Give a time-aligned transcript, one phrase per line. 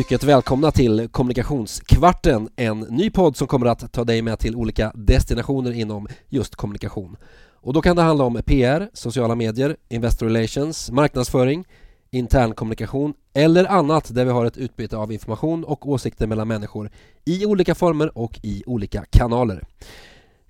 [0.00, 4.92] mycket välkomna till Kommunikationskvarten, en ny podd som kommer att ta dig med till olika
[4.94, 7.16] destinationer inom just kommunikation.
[7.54, 11.64] Och då kan det handla om PR, sociala medier, Investor Relations, marknadsföring,
[12.10, 16.90] intern kommunikation eller annat där vi har ett utbyte av information och åsikter mellan människor
[17.24, 19.64] i olika former och i olika kanaler.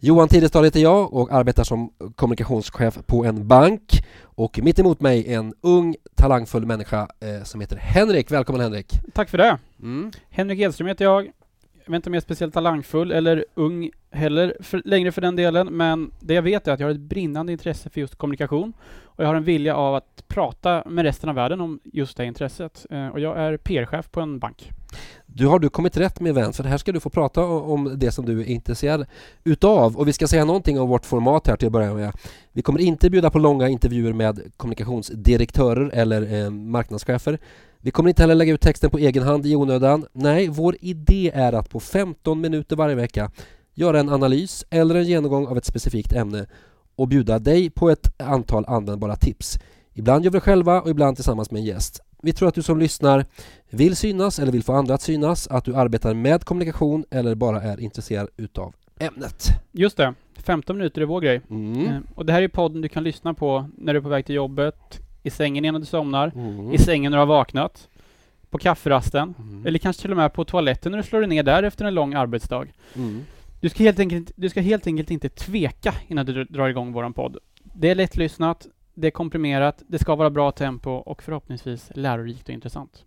[0.02, 5.32] Johan Tidestad heter jag och arbetar som kommunikationschef på en bank och mitt emot mig
[5.34, 8.30] en ung talangfull människa eh, som heter Henrik.
[8.30, 8.86] Välkommen Henrik!
[9.12, 9.58] Tack för det!
[9.82, 10.10] Mm.
[10.30, 11.24] Henrik Edström heter jag.
[11.84, 15.36] Jag vet inte om jag är speciellt talangfull eller ung heller för, längre för den
[15.36, 18.72] delen, men det jag vet är att jag har ett brinnande intresse för just kommunikation
[19.20, 22.24] och jag har en vilja av att prata med resten av världen om just det
[22.24, 22.86] intresset.
[22.90, 24.70] Eh, och jag är PR-chef på en bank.
[25.26, 28.10] Du har du kommit rätt med vän, för här ska du få prata om det
[28.10, 29.06] som du är intresserad
[29.44, 29.96] utav.
[29.96, 32.12] Och vi ska säga någonting om vårt format här till att börja med.
[32.52, 37.38] Vi kommer inte bjuda på långa intervjuer med kommunikationsdirektörer eller eh, marknadschefer.
[37.78, 40.06] Vi kommer inte heller lägga ut texten på egen hand i onödan.
[40.12, 43.30] Nej, vår idé är att på 15 minuter varje vecka
[43.74, 46.46] göra en analys eller en genomgång av ett specifikt ämne
[47.00, 49.58] och bjuda dig på ett antal användbara tips.
[49.92, 52.00] Ibland gör vi det själva och ibland tillsammans med en gäst.
[52.22, 53.26] Vi tror att du som lyssnar
[53.70, 57.62] vill synas eller vill få andra att synas, att du arbetar med kommunikation eller bara
[57.62, 59.46] är intresserad utav ämnet.
[59.72, 61.40] Just det, 15 minuter är vår grej.
[61.50, 61.86] Mm.
[61.86, 64.26] Eh, och det här är podden du kan lyssna på när du är på väg
[64.26, 66.72] till jobbet, i sängen innan du somnar, mm.
[66.72, 67.88] i sängen när du har vaknat,
[68.50, 69.66] på kafferasten, mm.
[69.66, 71.94] eller kanske till och med på toaletten när du slår dig ner där efter en
[71.94, 72.66] lång arbetsdag.
[73.60, 77.12] Du, ska helt enkelt, du ska helt enkelt inte tveka innan du drar igång våran
[77.12, 77.36] podd.
[77.74, 82.54] Det är lättlyssnat, det är komprimerat, det ska vara bra tempo och förhoppningsvis lärorikt och
[82.54, 83.04] intressant.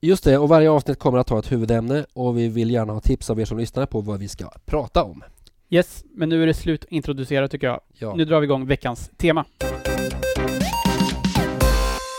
[0.00, 3.00] Just det, och varje avsnitt kommer att ha ett huvudämne och vi vill gärna ha
[3.00, 5.24] tips av er som lyssnar på vad vi ska prata om.
[5.70, 7.80] Yes, men nu är det slut introducerat tycker jag.
[7.92, 8.14] Ja.
[8.14, 9.44] Nu drar vi igång veckans tema.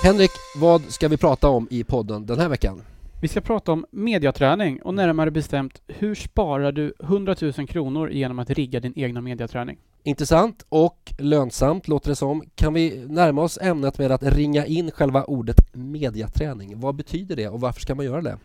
[0.03, 2.81] Henrik, vad ska vi prata om i podden den här veckan?
[3.22, 8.39] Vi ska prata om mediaträning och närmare bestämt hur sparar du 100 000 kronor genom
[8.39, 9.78] att rigga din egna mediaträning?
[10.04, 12.44] Intressant och lönsamt låter det som.
[12.55, 16.80] Kan vi närma oss ämnet med att ringa in själva ordet mediaträning?
[16.80, 18.38] Vad betyder det och varför ska man göra det?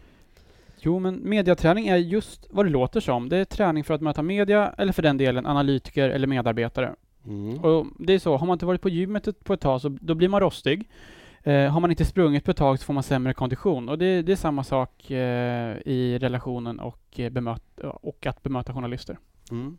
[0.79, 3.29] Jo, men mediaträning är just vad det låter som.
[3.29, 6.95] Det är träning för att möta media eller för den delen analytiker eller medarbetare.
[7.27, 7.59] Mm.
[7.59, 10.15] Och det är så, har man inte varit på gymmet på ett tag så då
[10.15, 10.89] blir man rostig.
[11.43, 14.23] Eh, har man inte sprungit på ett tag så får man sämre kondition och det,
[14.23, 19.19] det är samma sak eh, i relationen och, eh, bemöt, och att bemöta journalister.
[19.51, 19.79] Mm.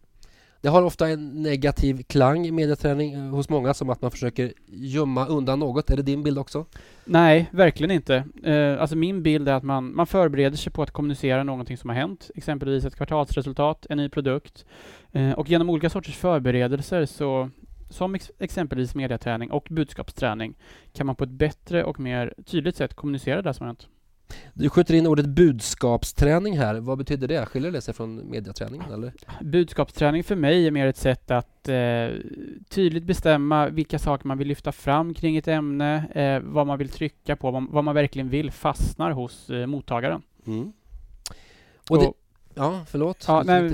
[0.64, 4.54] Det har ofta en negativ klang i medieträning eh, hos många som att man försöker
[4.68, 5.90] gömma undan något.
[5.90, 6.66] Är det din bild också?
[7.06, 8.24] Nej, verkligen inte.
[8.44, 11.90] Eh, alltså min bild är att man, man förbereder sig på att kommunicera någonting som
[11.90, 14.66] har hänt, exempelvis ett kvartalsresultat, en ny produkt.
[15.12, 17.50] Eh, och genom olika sorters förberedelser så
[17.94, 20.56] som ex exempelvis mediaträning och budskapsträning
[20.94, 23.88] kan man på ett bättre och mer tydligt sätt kommunicera det som har hänt.
[24.54, 26.80] Du skjuter in ordet budskapsträning här.
[26.80, 27.46] Vad betyder det?
[27.46, 28.92] Skiljer det sig från mediaträningen?
[28.92, 29.14] Eller?
[29.42, 32.08] Budskapsträning för mig är mer ett sätt att eh,
[32.70, 36.90] tydligt bestämma vilka saker man vill lyfta fram kring ett ämne, eh, vad man vill
[36.90, 40.22] trycka på, vad, vad man verkligen vill fastnar hos eh, mottagaren.
[40.48, 40.74] Mm.
[41.90, 42.14] Och, och
[42.56, 43.26] Ja, förlåt.
[43.28, 43.72] Ja, nej,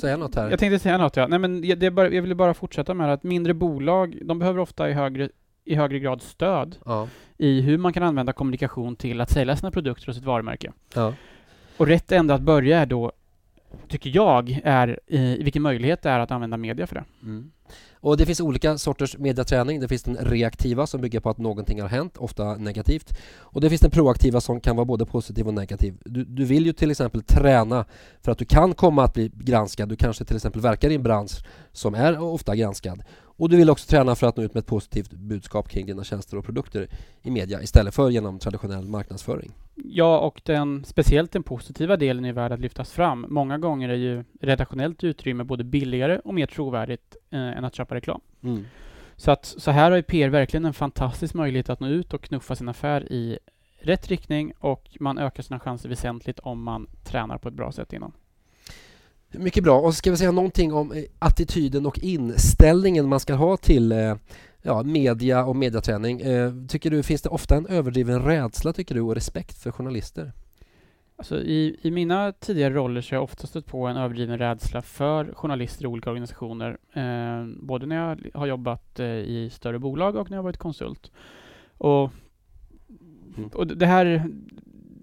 [0.00, 0.50] säga något här.
[0.50, 1.26] Jag tänkte säga något, ja.
[1.26, 4.90] Nej, men det bara, jag ville bara fortsätta med att mindre bolag, de behöver ofta
[4.90, 5.28] i högre,
[5.64, 7.08] i högre grad stöd ja.
[7.38, 10.72] i hur man kan använda kommunikation till att sälja sina produkter och sitt varumärke.
[10.94, 11.14] Ja.
[11.76, 13.12] Och rätt ände att börja är då,
[13.88, 17.04] tycker jag, är i vilken möjlighet det är att använda media för det.
[17.22, 17.50] Mm.
[18.02, 19.80] Och det finns olika sorters mediaträning.
[19.80, 23.18] Det finns den reaktiva som bygger på att någonting har hänt, ofta negativt.
[23.38, 25.98] Och det finns den proaktiva som kan vara både positiv och negativ.
[26.04, 27.84] Du, du vill ju till exempel träna
[28.20, 29.88] för att du kan komma att bli granskad.
[29.88, 33.02] Du kanske till exempel verkar i en bransch som är ofta granskad.
[33.14, 36.04] Och du vill också träna för att nå ut med ett positivt budskap kring dina
[36.04, 36.88] tjänster och produkter
[37.22, 39.52] i media istället för genom traditionell marknadsföring.
[39.74, 43.26] Ja, och den, speciellt den positiva delen är värd att lyftas fram.
[43.28, 47.94] Många gånger är ju redaktionellt utrymme både billigare och mer trovärdigt eh, än att köpa
[47.94, 48.20] reklam.
[48.42, 48.64] Mm.
[49.16, 52.22] Så, att, så här har ju PR verkligen en fantastisk möjlighet att nå ut och
[52.22, 53.38] knuffa sin affär i
[53.78, 57.92] rätt riktning och man ökar sina chanser väsentligt om man tränar på ett bra sätt
[57.92, 58.12] innan.
[59.30, 59.80] Mycket bra.
[59.80, 64.14] Och ska vi säga någonting om eh, attityden och inställningen man ska ha till eh,
[64.62, 66.20] ja, media och mediaträning.
[66.20, 70.32] Eh, tycker du, finns det ofta en överdriven rädsla tycker du och respekt för journalister?
[71.16, 74.82] Alltså i, I mina tidigare roller så har jag ofta stött på en överdriven rädsla
[74.82, 76.78] för journalister i olika organisationer.
[76.92, 81.10] Eh, både när jag har jobbat eh, i större bolag och när jag varit konsult.
[81.78, 82.10] Och,
[83.36, 83.50] mm.
[83.54, 84.28] och det här,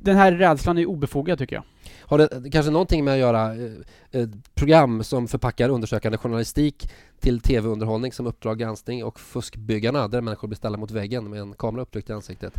[0.02, 1.64] den här rädslan är obefogad tycker jag.
[2.02, 3.56] Har det kanske någonting med att göra
[4.12, 10.48] eh, program som förpackar undersökande journalistik till tv-underhållning som Uppdrag granskning och Fuskbyggarna där människor
[10.48, 12.54] blir ställda mot väggen med en kamera upptryckt i ansiktet?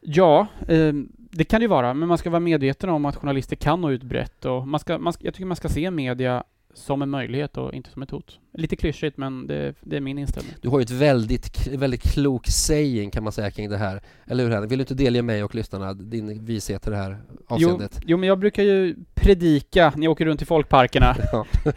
[0.00, 3.80] Ja, eh, det kan det vara, men man ska vara medveten om att journalister kan
[3.80, 6.44] nå ut brett och man ska, man ska, jag tycker man ska se media
[6.76, 8.38] som en möjlighet och inte som ett hot.
[8.52, 10.54] Lite klyschigt, men det, det, är min inställning.
[10.60, 14.02] Du har ju ett väldigt, väldigt klok saying kan man säga kring det här.
[14.26, 14.70] Eller hur Henrik?
[14.70, 17.90] Vill du inte delge mig och lyssnarna din vishet i det här avseendet?
[17.94, 21.16] Jo, jo, men jag brukar ju predika när jag åker runt i folkparkerna.
[21.32, 21.46] Ja.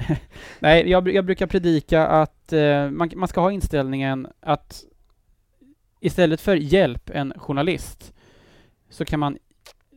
[0.60, 4.84] Nej, jag, jag, brukar predika att eh, man, man ska ha inställningen att
[6.00, 8.14] istället för hjälp en journalist
[8.90, 9.38] så kan man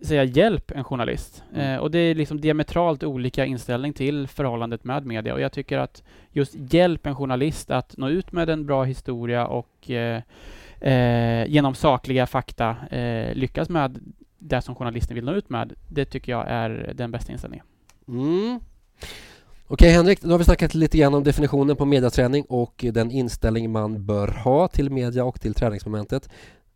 [0.02, 1.44] säga hjälp en journalist.
[1.54, 1.74] Mm.
[1.74, 5.34] Eh, och det är liksom diametralt olika inställning till förhållandet med media.
[5.34, 9.46] Och jag tycker att just hjälp en journalist att nå ut med en bra historia
[9.46, 10.22] och eh,
[10.80, 13.98] eh, genom sakliga fakta eh, lyckas med
[14.38, 15.72] det som journalisten vill nå ut med.
[15.88, 17.66] Det tycker jag är den bästa inställningen.
[18.08, 18.60] Mm.
[19.66, 23.70] Okej Henrik, då har vi snackat lite grann om definitionen på mediaträning och den inställning
[23.70, 26.28] man bör ha till media och till träningsmomentet.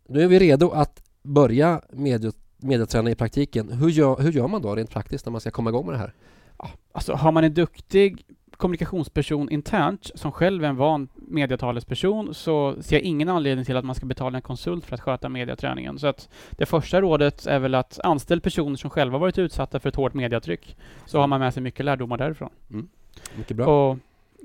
[0.09, 3.73] Nu är vi redo att börja medie mediaträna i praktiken.
[3.73, 5.99] Hur gör, hur gör man då rent praktiskt när man ska komma igång med det
[5.99, 6.13] här?
[6.59, 8.25] Ja, alltså har man en duktig
[8.57, 13.85] kommunikationsperson internt som själv är en van mediatalesperson så ser jag ingen anledning till att
[13.85, 15.99] man ska betala en konsult för att sköta mediaträningen.
[15.99, 19.89] Så att det första rådet är väl att anställ personer som själva varit utsatta för
[19.89, 20.77] ett hårt mediatryck.
[21.07, 22.51] Så har man med sig mycket lärdomar därifrån.
[22.71, 22.89] Mm.
[23.37, 23.91] Mycket bra.
[23.91, 23.99] Och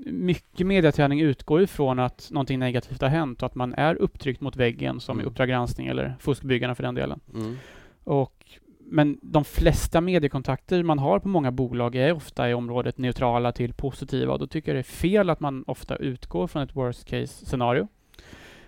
[0.06, 4.56] mycket mediaträning utgår ifrån att någonting negativt har hänt och att man är upptryckt mot
[4.56, 5.24] väggen som mm.
[5.24, 7.20] i Uppdrag granskning eller Fuskbyggarna för den delen.
[7.34, 7.56] Mm.
[8.04, 8.46] Och,
[8.78, 13.72] men de flesta mediekontakter man har på många bolag är ofta i området neutrala till
[13.72, 17.04] positiva och då tycker jag det är fel att man ofta utgår från ett worst
[17.04, 17.88] case scenario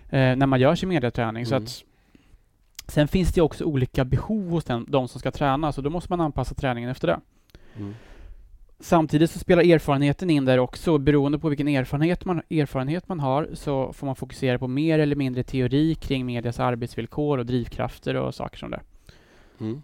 [0.09, 1.43] eh, när man gör sin mediaträning.
[1.43, 1.45] Mm.
[1.45, 1.83] Så att,
[2.87, 6.11] sen finns det också olika behov hos den, de som ska träna, så då måste
[6.11, 7.19] man anpassa träningen efter det.
[7.77, 7.93] Mm.
[8.79, 10.97] Samtidigt så spelar erfarenheten in där också.
[10.97, 15.15] Beroende på vilken erfarenhet man, erfarenhet man har så får man fokusera på mer eller
[15.15, 18.79] mindre teori kring medias arbetsvillkor och drivkrafter och saker som det.
[19.59, 19.81] Mm.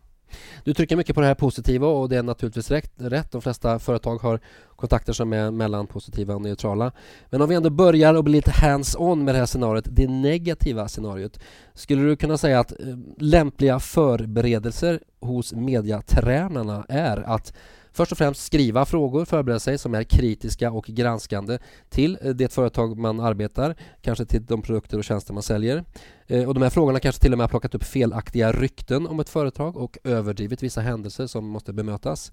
[0.63, 3.31] Du trycker mycket på det här positiva och det är naturligtvis rätt.
[3.31, 4.39] De flesta företag har
[4.75, 6.91] kontakter som är mellan positiva och neutrala.
[7.29, 10.87] Men om vi ändå börjar och blir lite hands-on med det här scenariot, det negativa
[10.87, 11.39] scenariot.
[11.73, 12.77] Skulle du kunna säga att eh,
[13.17, 17.53] lämpliga förberedelser hos mediatränarna är att
[17.93, 21.57] Först och främst skriva frågor, förbereda sig som är kritiska och granskande
[21.89, 25.83] till eh, det företag man arbetar, kanske till de produkter och tjänster man säljer.
[26.27, 29.19] Eh, och de här frågorna kanske till och med har plockat upp felaktiga rykten om
[29.19, 32.31] ett företag och överdrivit vissa händelser som måste bemötas.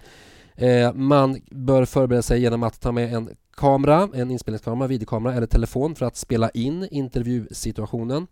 [0.55, 5.47] Eh, man bör förbereda sig genom att ta med en kamera, en inspelningskamera, videokamera eller
[5.47, 8.27] telefon för att spela in intervjusituationen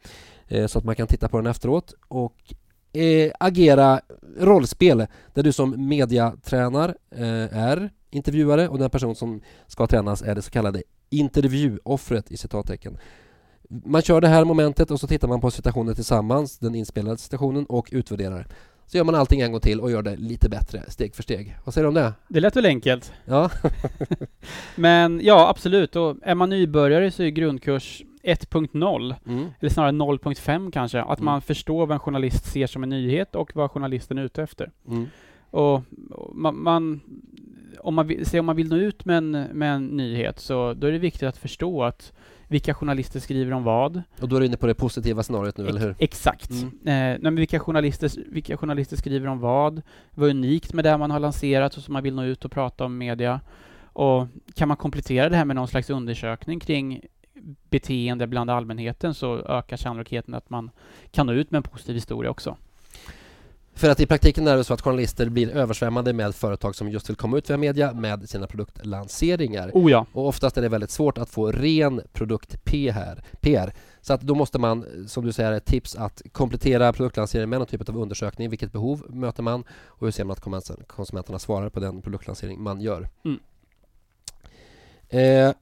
[0.69, 2.55] så att man kan titta på den efteråt och
[2.97, 4.01] eh, agera
[4.39, 10.35] rollspel där du som mediatränar eh, är intervjuare och den person som ska tränas är
[10.35, 12.99] det så kallade intervjuoffret i citattecken.
[13.69, 17.67] Man kör det här momentet och så tittar man på situationen tillsammans, den inspelade situationen
[17.67, 18.47] och utvärderar.
[18.87, 21.57] Så gör man allting en gång till och gör det lite bättre steg för steg.
[21.65, 22.13] Vad säger du om det?
[22.29, 23.13] Det lät väl enkelt?
[23.25, 23.51] Ja.
[24.77, 25.97] Men ja, absolut.
[25.97, 29.49] Och är man nybörjare så är grundkurs 1.0, mm.
[29.61, 31.25] eller snarare 0.5 kanske, att mm.
[31.25, 34.71] man förstår vad en journalist ser som en nyhet och vad journalisten är ute efter.
[34.89, 35.07] Mm.
[35.51, 35.83] Och,
[36.33, 37.01] man, man,
[37.81, 40.87] om, man vill, om man vill nå ut med en, med en nyhet så då
[40.87, 42.13] är det viktigt att förstå att
[42.49, 44.03] vilka journalister skriver om vad.
[44.21, 45.95] Och då är du inne på det positiva scenariot nu, Ex eller hur?
[45.99, 46.51] Exakt.
[46.51, 47.13] Mm.
[47.15, 49.83] Eh, men vilka, journalister, vilka journalister skriver om vad?
[50.11, 52.51] Vad är unikt med det man har lanserat och som man vill nå ut och
[52.51, 53.41] prata om media?
[53.99, 57.01] Och kan man komplettera det här med någon slags undersökning kring
[57.71, 60.71] beteende bland allmänheten så ökar sannolikheten att man
[61.11, 62.57] kan nå ut med en positiv historia också.
[63.77, 67.11] För att i praktiken är det så att journalister blir översvämmade med företag som just
[67.11, 69.71] vill komma ut via media med sina produktlanseringar.
[69.75, 70.07] Oh ja.
[70.13, 73.75] Och oftast är det väldigt svårt att få ren produkt-PR.
[74.01, 77.67] Så att då måste man, som du säger, ett tips att komplettera produktlanseringen med någon
[77.67, 78.51] typ av undersökning.
[78.51, 82.81] Vilket behov möter man och hur ser man att konsumenterna svarar på den produktlansering man
[82.81, 83.09] gör.
[83.25, 83.39] Mm.
[85.09, 85.55] Eh,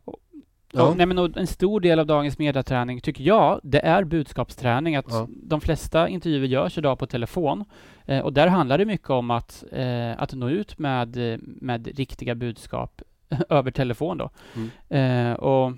[0.75, 0.95] Ja.
[0.97, 4.97] nej, men en stor del av dagens mediaträning tycker jag, det är budskapsträning.
[4.97, 5.29] Att ja.
[5.31, 7.65] De flesta intervjuer görs idag på telefon.
[8.05, 12.35] Eh, och där handlar det mycket om att, eh, att nå ut med, med riktiga
[12.35, 13.03] budskap
[13.49, 14.19] över telefon.
[14.19, 14.31] Då.
[14.55, 14.71] Mm.
[14.89, 15.73] Eh, och,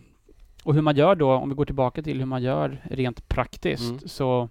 [0.65, 3.91] och hur man gör då, om vi går tillbaka till hur man gör rent praktiskt,
[3.91, 4.00] mm.
[4.07, 4.49] så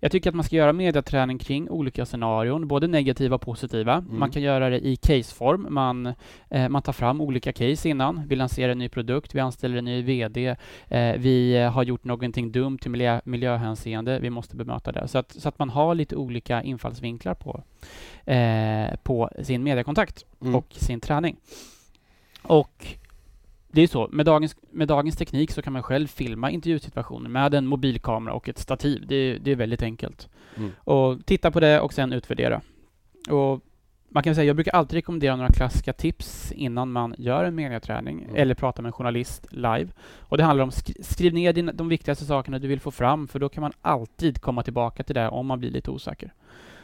[0.00, 3.94] jag tycker att man ska göra mediaträning kring olika scenarion, både negativa och positiva.
[3.94, 4.18] Mm.
[4.18, 5.66] Man kan göra det i caseform.
[5.70, 6.14] Man,
[6.50, 8.22] eh, man tar fram olika case innan.
[8.28, 10.56] Vi lanserar en ny produkt, vi anställer en ny VD,
[10.88, 15.08] eh, vi har gjort någonting dumt i miljö, miljöhänseende, vi måste bemöta det.
[15.08, 17.62] Så att, så att man har lite olika infallsvinklar på,
[18.32, 20.54] eh, på sin mediekontakt mm.
[20.54, 21.36] och sin träning.
[22.42, 22.77] Och
[23.78, 27.54] det är så, med dagens, med dagens teknik så kan man själv filma intervjusituationer med
[27.54, 29.06] en mobilkamera och ett stativ.
[29.06, 30.28] Det, det är väldigt enkelt.
[30.56, 30.70] Mm.
[30.78, 32.60] Och titta på det och sen utvärdera.
[33.30, 33.60] Och
[34.08, 38.22] man kan säga, jag brukar alltid rekommendera några klassiska tips innan man gör en mediaträning
[38.22, 38.36] mm.
[38.36, 39.88] eller pratar med en journalist live.
[40.18, 43.28] Och det handlar om skri skriv ner din, de viktigaste sakerna du vill få fram,
[43.28, 46.32] för då kan man alltid komma tillbaka till det om man blir lite osäker.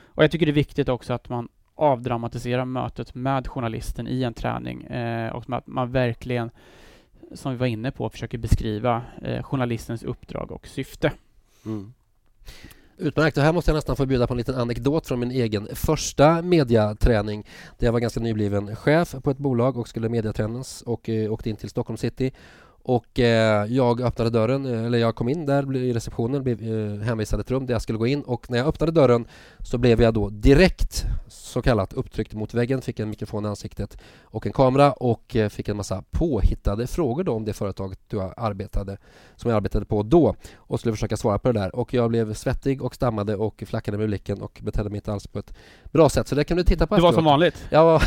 [0.06, 4.34] Och jag tycker det är viktigt också att man avdramatiserar mötet med journalisten i en
[4.34, 6.50] träning eh, och att man verkligen,
[7.32, 11.12] som vi var inne på, försöker beskriva eh, journalistens uppdrag och syfte.
[11.66, 11.92] Mm.
[12.96, 13.36] Utmärkt.
[13.36, 16.42] Och här måste jag nästan få bjuda på en liten anekdot från min egen första
[16.42, 17.46] mediaträning.
[17.78, 21.50] Där jag var ganska nybliven chef på ett bolag och skulle mediatränas och eh, åkte
[21.50, 22.32] in till Stockholm city
[22.86, 27.00] och eh, jag öppnade dörren, eh, eller jag kom in där i receptionen, blev eh,
[27.00, 28.22] hänvisad ett rum där jag skulle gå in.
[28.22, 29.24] Och när jag öppnade dörren
[29.58, 33.98] så blev jag då direkt så kallat upptryckt mot väggen, fick en mikrofon i ansiktet
[34.22, 38.34] och en kamera och eh, fick en massa påhittade frågor då om det företaget jag
[38.36, 38.96] arbetade,
[39.36, 40.34] som jag arbetade på då.
[40.56, 41.76] Och skulle försöka svara på det där.
[41.76, 45.26] Och jag blev svettig och stammade och flackade med blicken och betedde mig inte alls
[45.26, 45.54] på ett
[45.92, 46.28] bra sätt.
[46.28, 47.66] Så det kan du titta på Du var som vanligt?
[47.70, 48.00] Ja,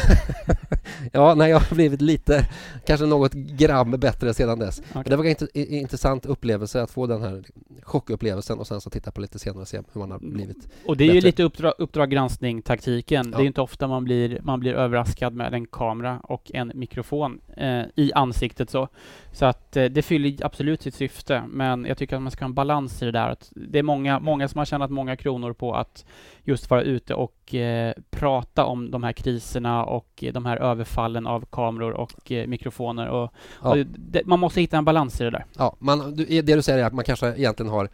[1.12, 2.50] ja nej, jag har blivit lite,
[2.86, 4.80] kanske något gram bättre sedan dess.
[4.80, 4.92] Okay.
[4.94, 7.44] Men det var en intressant upplevelse att få den här
[7.84, 10.34] chockupplevelsen och sen så titta på lite senare och se hur man har mm.
[10.34, 11.16] blivit Och det är bättre.
[11.16, 13.30] ju lite uppdrag, uppdrag granskning taktiken.
[13.32, 13.38] Ja.
[13.38, 17.40] Det är inte ofta man blir, man blir överraskad med en kamera och en mikrofon
[17.58, 18.88] eh, i ansiktet så.
[19.32, 22.50] Så att eh, det fyller absolut sitt syfte, men jag tycker att man ska ha
[22.50, 23.30] en balans i det där.
[23.30, 26.06] Att det är många, många som har tjänat många kronor på att
[26.44, 31.46] just vara ute och eh, prata om de här kriserna och de här överfallen av
[31.50, 33.08] kameror och eh, mikrofoner.
[33.08, 33.34] Och,
[33.64, 33.70] ja.
[33.70, 35.46] och det, man måste hitta en balans i det där.
[35.58, 37.90] Ja, man, det du säger är att man kanske egentligen har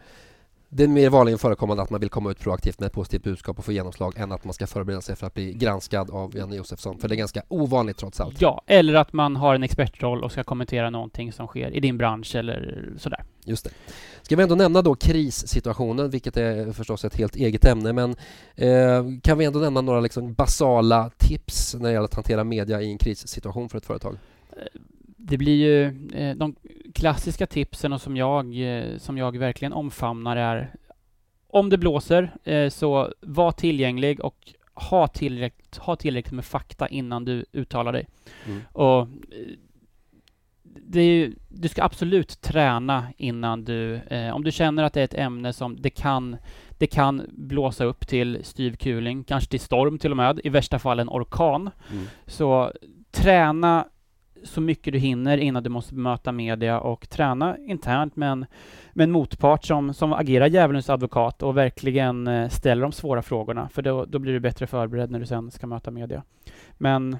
[0.76, 3.58] det är mer vanligen förekommande att man vill komma ut proaktivt med ett positivt budskap
[3.58, 6.56] och få genomslag än att man ska förbereda sig för att bli granskad av Janne
[6.56, 6.98] Josefsson.
[6.98, 8.40] För det är ganska ovanligt trots allt.
[8.40, 11.98] Ja, eller att man har en expertroll och ska kommentera någonting som sker i din
[11.98, 13.24] bransch eller sådär.
[13.44, 13.70] Just det.
[14.22, 18.16] Ska vi ändå nämna då krissituationen, vilket är förstås ett helt eget ämne, men
[18.54, 22.82] eh, kan vi ändå nämna några liksom basala tips när det gäller att hantera media
[22.82, 24.16] i en krissituation för ett företag?
[25.26, 26.54] Det blir ju eh, de
[26.94, 30.74] klassiska tipsen och som jag, eh, som jag verkligen omfamnar är
[31.48, 37.24] om det blåser eh, så var tillgänglig och ha tillräckligt, ha tillräckligt med fakta innan
[37.24, 38.06] du uttalar dig.
[38.46, 38.60] Mm.
[38.72, 39.08] Och
[40.62, 45.14] det du ska absolut träna innan du, eh, om du känner att det är ett
[45.14, 46.36] ämne som det kan,
[46.78, 50.78] det kan blåsa upp till styv kuling, kanske till storm till och med, i värsta
[50.78, 51.70] fall en orkan.
[51.92, 52.04] Mm.
[52.26, 52.72] Så
[53.10, 53.84] träna
[54.44, 58.46] så mycket du hinner innan du måste möta media och träna internt med en,
[58.92, 63.68] med en motpart som, som agerar djävulens advokat och verkligen eh, ställer de svåra frågorna,
[63.68, 66.22] för då, då blir du bättre förberedd när du sen ska möta media.
[66.78, 67.18] Men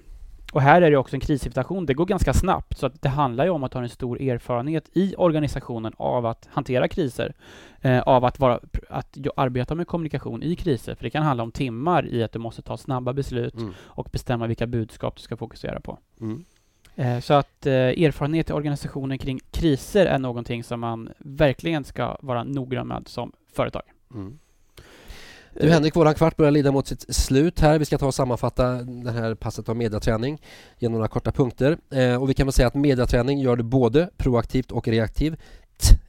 [0.54, 1.86] och här är det också en krissituation.
[1.86, 4.90] Det går ganska snabbt, så att det handlar ju om att ha en stor erfarenhet
[4.92, 7.34] i organisationen av att hantera kriser,
[7.80, 10.94] eh, av att, vara, att arbeta med kommunikation i kriser.
[10.94, 13.72] För det kan handla om timmar i att du måste ta snabba beslut mm.
[13.78, 15.98] och bestämma vilka budskap du ska fokusera på.
[16.20, 16.44] Mm.
[16.96, 22.16] Eh, så att eh, erfarenhet i organisationen kring kriser är någonting som man verkligen ska
[22.20, 23.82] vara noggrann med som företag.
[24.14, 24.38] Mm.
[25.60, 27.78] Du Henrik, våran kvart börjar lida mot sitt slut här.
[27.78, 30.40] Vi ska ta och sammanfatta det här passet av mediaträning
[30.78, 31.78] genom några korta punkter.
[31.90, 35.40] Eh, och vi kan väl säga att mediaträning gör du både proaktivt och reaktivt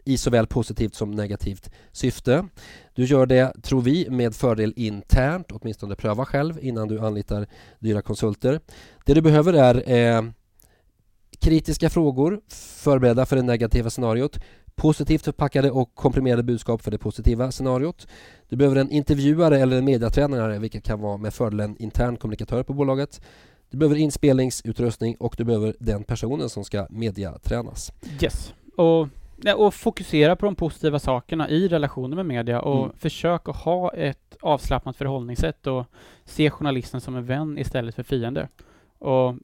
[0.04, 2.48] i såväl positivt som negativt syfte.
[2.94, 7.48] Du gör det, tror vi, med fördel internt, åtminstone pröva själv innan du anlitar
[7.80, 8.60] dyra konsulter.
[9.06, 10.22] Det du behöver är eh,
[11.46, 12.42] kritiska frågor
[12.84, 14.40] förberedda för det negativa scenariot
[14.76, 18.08] positivt förpackade och komprimerade budskap för det positiva scenariot.
[18.50, 22.64] Du behöver en intervjuare eller en mediatränare vilket kan vara med fördel en intern kommunikatör
[22.64, 23.22] på bolaget.
[23.70, 27.92] Du behöver inspelningsutrustning och du behöver den personen som ska mediatränas.
[28.22, 28.54] Yes.
[28.78, 29.08] Och,
[29.56, 32.98] och fokusera på de positiva sakerna i relationen med media och mm.
[32.98, 35.86] försök att ha ett avslappnat förhållningssätt och
[36.26, 38.48] se journalisten som en vän istället för fiende.
[39.00, 39.36] Och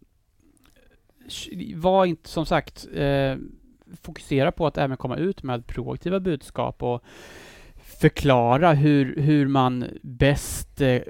[1.76, 3.36] var inte, som sagt, eh,
[4.02, 7.04] fokusera på att även komma ut med proaktiva budskap och
[7.76, 11.02] förklara hur, hur man bäst eh,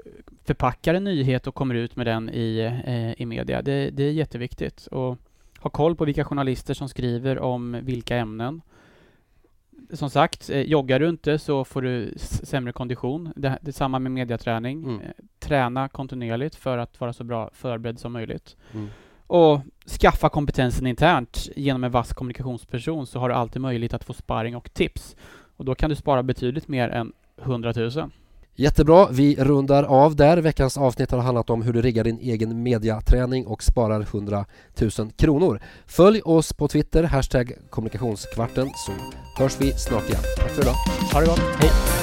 [0.44, 3.62] förpackar en nyhet och kommer ut med den i, eh, i media.
[3.62, 4.86] Det, det är jätteviktigt.
[4.86, 5.18] Och
[5.58, 8.62] ha koll på vilka journalister som skriver om vilka ämnen.
[9.92, 13.32] Som sagt, eh, joggar du inte så får du sämre kondition.
[13.36, 14.84] Det, det är samma med mediaträning.
[14.84, 15.00] Mm.
[15.38, 18.56] Träna kontinuerligt för att vara så bra förberedd som möjligt.
[18.74, 18.88] Mm
[19.32, 24.12] och skaffa kompetensen internt genom en vass kommunikationsperson så har du alltid möjlighet att få
[24.12, 25.16] sparring och tips.
[25.56, 27.12] Och då kan du spara betydligt mer än
[27.42, 28.10] 100 000.
[28.54, 30.36] Jättebra, vi rundar av där.
[30.36, 34.44] Veckans avsnitt har handlat om hur du riggar din egen mediaträning och sparar 100
[34.98, 35.60] 000 kronor.
[35.86, 38.92] Följ oss på Twitter, hashtag kommunikationskvarten, så
[39.42, 40.22] hörs vi snart igen.
[40.38, 40.74] Tack för idag.
[41.12, 42.01] Ha det gott, hej!